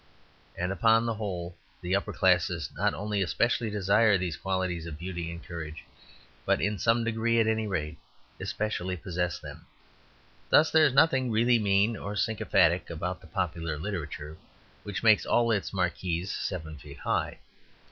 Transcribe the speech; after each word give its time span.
And, 0.57 0.71
upon 0.71 1.05
the 1.05 1.13
whole, 1.13 1.55
the 1.79 1.95
upper 1.95 2.11
class 2.11 2.49
not 2.75 2.95
only 2.95 3.21
especially 3.21 3.69
desire 3.69 4.17
these 4.17 4.35
qualities 4.35 4.87
of 4.87 4.97
beauty 4.97 5.29
and 5.29 5.43
courage, 5.43 5.83
but 6.43 6.59
in 6.59 6.79
some 6.79 7.03
degree, 7.03 7.39
at 7.39 7.45
any 7.45 7.67
rate, 7.67 7.99
especially 8.39 8.97
possess 8.97 9.37
them. 9.37 9.67
Thus 10.49 10.71
there 10.71 10.85
is 10.85 10.93
nothing 10.95 11.29
really 11.29 11.59
mean 11.59 11.95
or 11.95 12.15
sycophantic 12.15 12.89
about 12.89 13.21
the 13.21 13.27
popular 13.27 13.77
literature 13.77 14.37
which 14.81 15.03
makes 15.03 15.23
all 15.23 15.51
its 15.51 15.71
marquises 15.71 16.31
seven 16.31 16.79
feet 16.79 16.97
high. 16.97 17.37